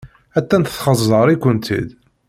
[0.37, 1.87] Attan txeẓẓer-ikent-id.